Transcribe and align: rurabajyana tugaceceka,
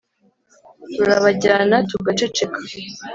rurabajyana 0.95 1.75
tugaceceka, 1.89 2.57